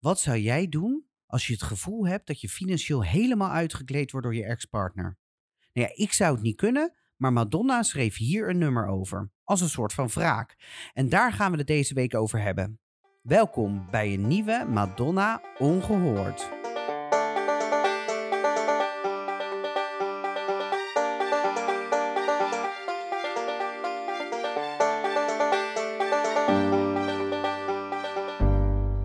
[0.00, 4.26] Wat zou jij doen als je het gevoel hebt dat je financieel helemaal uitgekleed wordt
[4.26, 5.18] door je ex-partner?
[5.72, 9.60] Nou ja, ik zou het niet kunnen, maar Madonna schreef hier een nummer over, als
[9.60, 10.56] een soort van wraak.
[10.92, 12.80] En daar gaan we het deze week over hebben.
[13.22, 16.57] Welkom bij een nieuwe Madonna Ongehoord.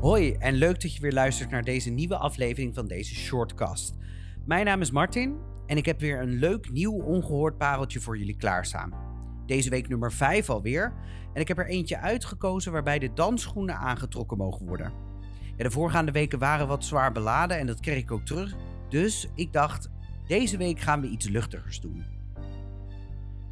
[0.00, 3.94] Hoi en leuk dat je weer luistert naar deze nieuwe aflevering van deze shortcast.
[4.44, 8.36] Mijn naam is Martin en ik heb weer een leuk nieuw ongehoord pareltje voor jullie
[8.36, 8.94] klaarstaan.
[9.46, 10.92] Deze week nummer 5 alweer
[11.34, 14.92] en ik heb er eentje uitgekozen waarbij de dansschoenen aangetrokken mogen worden.
[15.56, 18.56] Ja, de voorgaande weken waren wat zwaar beladen en dat kreeg ik ook terug,
[18.88, 19.90] dus ik dacht
[20.26, 22.19] deze week gaan we iets luchtigers doen.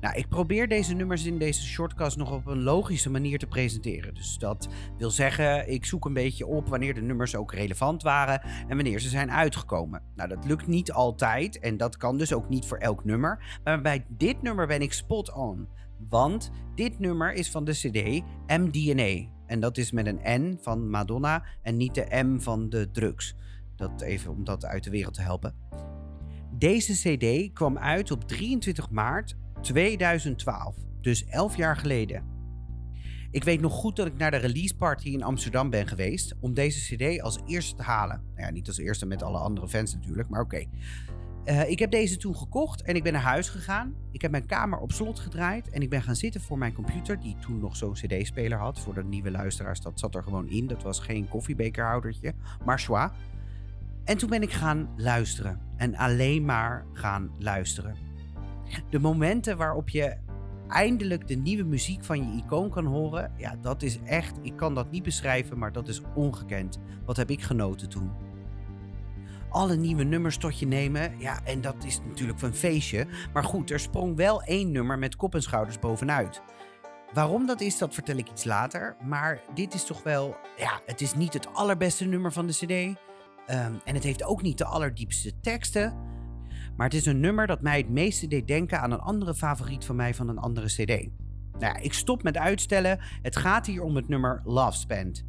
[0.01, 4.15] Nou, ik probeer deze nummers in deze shortcast nog op een logische manier te presenteren.
[4.15, 8.42] Dus dat wil zeggen, ik zoek een beetje op wanneer de nummers ook relevant waren
[8.42, 10.03] en wanneer ze zijn uitgekomen.
[10.15, 13.61] Nou, dat lukt niet altijd en dat kan dus ook niet voor elk nummer.
[13.64, 15.69] Maar bij dit nummer ben ik spot on.
[16.09, 19.28] Want dit nummer is van de CD MDNA.
[19.47, 23.34] En dat is met een N van Madonna en niet de M van de drugs.
[23.77, 25.55] Dat even om dat uit de wereld te helpen.
[26.59, 32.37] Deze CD kwam uit op 23 maart 2012, dus 11 jaar geleden.
[33.31, 36.55] Ik weet nog goed dat ik naar de release party in Amsterdam ben geweest om
[36.55, 38.23] deze CD als eerste te halen.
[38.34, 40.65] Nou ja, niet als eerste met alle andere fans natuurlijk, maar oké.
[41.45, 43.95] Eh, ik heb deze toen gekocht en ik ben naar huis gegaan.
[44.12, 47.20] Ik heb mijn kamer op slot gedraaid en ik ben gaan zitten voor mijn computer,
[47.20, 48.81] die toen nog zo'n CD-speler had.
[48.81, 50.67] Voor de nieuwe luisteraars, dat zat er gewoon in.
[50.67, 52.34] Dat was geen koffiebekerhoudertje,
[52.65, 53.12] maar schwa.
[54.05, 58.08] En toen ben ik gaan luisteren en alleen maar gaan luisteren.
[58.91, 60.16] De momenten waarop je
[60.69, 64.75] eindelijk de nieuwe muziek van je icoon kan horen, ja, dat is echt, ik kan
[64.75, 66.78] dat niet beschrijven, maar dat is ongekend.
[67.05, 68.10] Wat heb ik genoten toen?
[69.48, 73.06] Alle nieuwe nummers tot je nemen, ja, en dat is natuurlijk een feestje.
[73.33, 76.43] Maar goed, er sprong wel één nummer met kop en schouders bovenuit.
[77.12, 78.97] Waarom dat is, dat vertel ik iets later.
[79.04, 82.98] Maar dit is toch wel, ja, het is niet het allerbeste nummer van de CD.
[83.47, 85.97] Ehm, en het heeft ook niet de allerdiepste teksten.
[86.78, 89.84] Maar het is een nummer dat mij het meeste deed denken aan een andere favoriet
[89.84, 91.09] van mij van een andere CD.
[91.53, 92.99] Nou ja, ik stop met uitstellen.
[93.22, 95.27] Het gaat hier om het nummer Love Spent.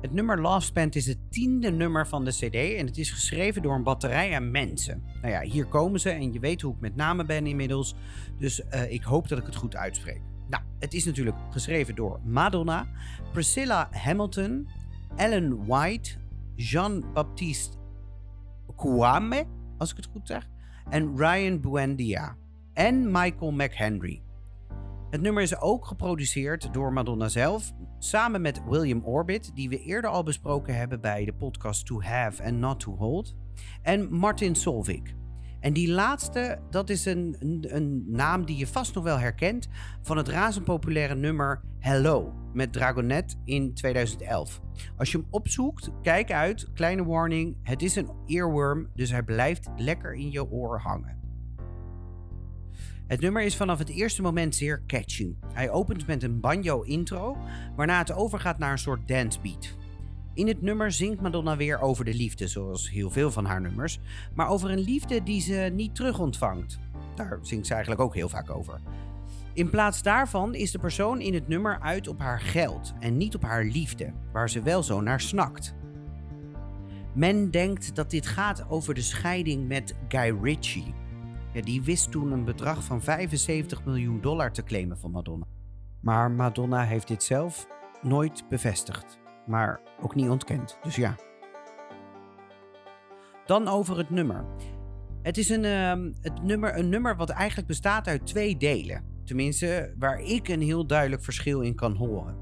[0.00, 3.62] Het nummer Love Spent is het tiende nummer van de CD en het is geschreven
[3.62, 5.02] door een batterij aan mensen.
[5.20, 7.94] Nou ja, hier komen ze en je weet hoe ik met name ben inmiddels,
[8.38, 10.20] dus uh, ik hoop dat ik het goed uitspreek.
[10.48, 12.86] Nou, het is natuurlijk geschreven door Madonna,
[13.32, 14.68] Priscilla Hamilton,
[15.16, 16.10] Ellen White,
[16.54, 17.80] Jean-Baptiste
[18.76, 19.46] Kwame,
[19.78, 20.48] als ik het goed zeg,
[20.88, 22.36] en Ryan Buendia
[22.72, 24.22] en Michael McHenry.
[25.10, 30.10] Het nummer is ook geproduceerd door Madonna zelf, samen met William Orbit, die we eerder
[30.10, 33.34] al besproken hebben bij de podcast To Have and Not To Hold,
[33.82, 35.14] en Martin Solvik.
[35.62, 39.68] En die laatste, dat is een, een, naam die je vast nog wel herkent
[40.02, 44.60] van het razend populaire nummer Hello met Dragonet in 2011.
[44.96, 49.68] Als je hem opzoekt, kijk uit, kleine warning, het is een earworm, dus hij blijft
[49.76, 51.20] lekker in je oor hangen.
[53.06, 55.34] Het nummer is vanaf het eerste moment zeer catchy.
[55.52, 57.36] Hij opent met een banjo intro,
[57.76, 59.76] waarna het overgaat naar een soort dance beat.
[60.34, 63.98] In het nummer zingt Madonna weer over de liefde, zoals heel veel van haar nummers,
[64.34, 66.78] maar over een liefde die ze niet terug ontvangt.
[67.14, 68.80] Daar zingt ze eigenlijk ook heel vaak over.
[69.52, 73.34] In plaats daarvan is de persoon in het nummer uit op haar geld en niet
[73.34, 75.74] op haar liefde, waar ze wel zo naar snakt.
[77.14, 80.94] Men denkt dat dit gaat over de scheiding met Guy Ritchie.
[81.52, 85.46] Ja, die wist toen een bedrag van 75 miljoen dollar te claimen van Madonna.
[86.00, 87.66] Maar Madonna heeft dit zelf
[88.02, 90.78] nooit bevestigd maar ook niet ontkend.
[90.82, 91.16] Dus ja.
[93.46, 94.44] Dan over het nummer.
[95.22, 99.04] Het is een, uh, het nummer, een nummer wat eigenlijk bestaat uit twee delen.
[99.24, 102.36] Tenminste, waar ik een heel duidelijk verschil in kan horen.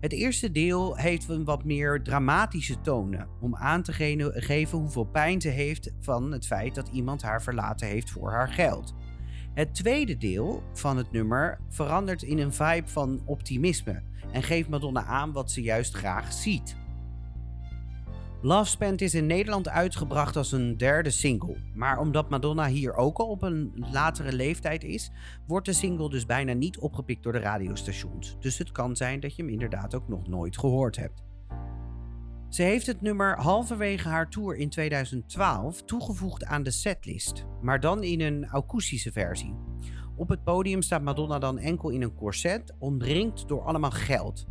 [0.00, 3.92] Het eerste deel heeft een wat meer dramatische tonen om aan te
[4.34, 8.48] geven hoeveel pijn ze heeft van het feit dat iemand haar verlaten heeft voor haar
[8.48, 8.94] geld.
[9.54, 14.02] Het tweede deel van het nummer verandert in een vibe van optimisme
[14.32, 16.76] en geeft Madonna aan wat ze juist graag ziet.
[18.42, 21.56] Love Spent is in Nederland uitgebracht als een derde single.
[21.74, 25.10] Maar omdat Madonna hier ook al op een latere leeftijd is,
[25.46, 28.36] wordt de single dus bijna niet opgepikt door de radiostations.
[28.40, 31.22] Dus het kan zijn dat je hem inderdaad ook nog nooit gehoord hebt.
[32.54, 38.02] Ze heeft het nummer halverwege haar tour in 2012 toegevoegd aan de setlist, maar dan
[38.02, 39.54] in een akoestische versie.
[40.16, 44.46] Op het podium staat Madonna dan enkel in een corset, omringd door allemaal geld.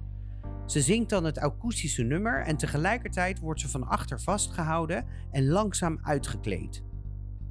[0.66, 6.00] Ze zingt dan het akoestische nummer en tegelijkertijd wordt ze van achter vastgehouden en langzaam
[6.02, 6.84] uitgekleed.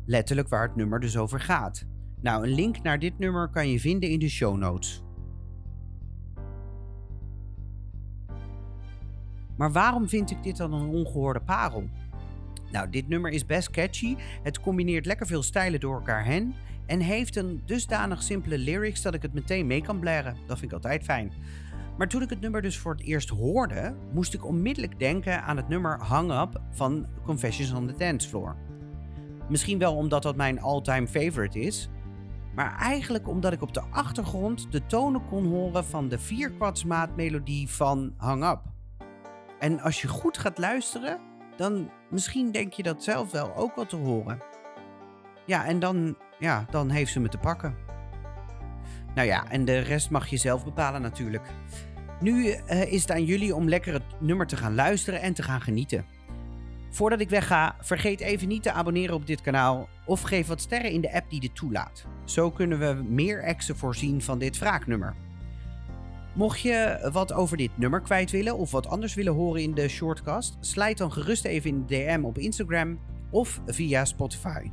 [0.07, 1.87] Letterlijk waar het nummer dus over gaat.
[2.21, 5.03] Nou, een link naar dit nummer kan je vinden in de show notes.
[9.63, 11.85] Maar waarom vind ik dit dan een ongehoorde parel?
[12.73, 14.17] Nou, dit nummer is best catchy.
[14.43, 16.55] Het combineert lekker veel stijlen door elkaar heen.
[16.87, 20.37] En heeft een dusdanig simpele lyrics dat ik het meteen mee kan blaren.
[20.47, 21.33] Dat vind ik altijd fijn.
[21.99, 25.57] Maar toen ik het nummer dus voor het eerst hoorde, moest ik onmiddellijk denken aan
[25.57, 28.57] het nummer Hang Up van Confessions on the Dance Floor.
[29.49, 31.89] Misschien wel omdat dat mijn all-time favorite is,
[32.55, 38.15] maar eigenlijk omdat ik op de achtergrond de tonen kon horen van de vierkwartsmaatmelodie van
[38.17, 38.72] Hang Up.
[39.63, 41.21] En als je goed gaat luisteren,
[41.57, 44.43] dan misschien denk je dat zelf wel ook wel te horen.
[45.47, 47.77] Ja, en dan, ja, dan heeft ze me te pakken.
[49.15, 51.47] Nou ja, en de rest mag je zelf bepalen natuurlijk.
[52.21, 55.43] Nu uh, is het aan jullie om lekker het nummer te gaan luisteren en te
[55.43, 56.05] gaan genieten.
[56.91, 60.91] Voordat ik wegga, vergeet even niet te abonneren op dit kanaal of geef wat sterren
[60.91, 62.07] in de app die dit toelaat.
[62.25, 65.15] Zo kunnen we meer exen voorzien van dit wraaknummer.
[66.35, 69.89] Mocht je wat over dit nummer kwijt willen of wat anders willen horen in de
[69.89, 72.99] shortcast, slijt dan gerust even in de DM op Instagram
[73.31, 74.71] of via Spotify.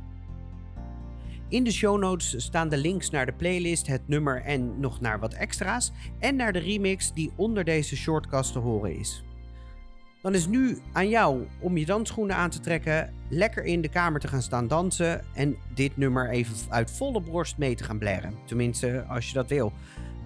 [1.48, 5.18] In de show notes staan de links naar de playlist, het nummer en nog naar
[5.18, 9.24] wat extra's en naar de remix die onder deze shortcast te horen is.
[10.22, 14.20] Dan is nu aan jou om je dansschoenen aan te trekken, lekker in de kamer
[14.20, 18.34] te gaan staan dansen en dit nummer even uit volle borst mee te gaan blaren.
[18.44, 19.72] Tenminste, als je dat wil.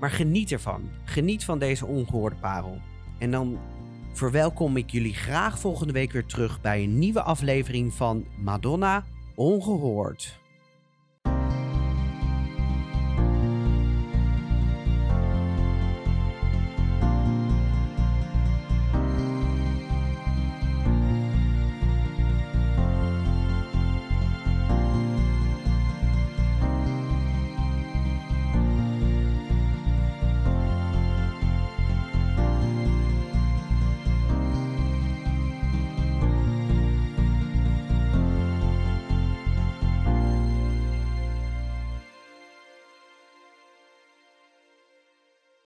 [0.01, 0.91] Maar geniet ervan.
[1.05, 2.81] Geniet van deze ongehoorde parel.
[3.19, 3.59] En dan
[4.13, 9.05] verwelkom ik jullie graag volgende week weer terug bij een nieuwe aflevering van Madonna
[9.35, 10.39] Ongehoord.